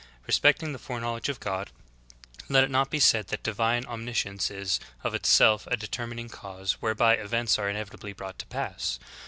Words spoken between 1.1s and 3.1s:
of God, let it not be